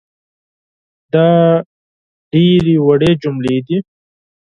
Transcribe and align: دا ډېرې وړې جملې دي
دا 1.13 1.29
ډېرې 2.31 2.75
وړې 2.85 3.11
جملې 3.21 3.57
دي 3.67 3.77